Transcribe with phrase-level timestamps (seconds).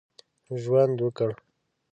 [0.61, 1.29] ژوند وکړ.